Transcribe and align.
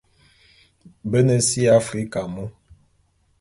Be 1.09 1.19
ne 1.27 1.37
si 1.47 1.59
ya 1.65 1.71
Africa 1.81 2.19
mu. 2.33 2.45